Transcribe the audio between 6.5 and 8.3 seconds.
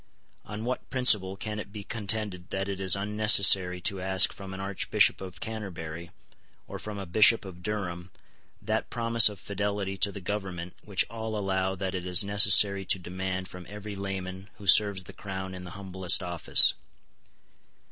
or from a Bishop of Durham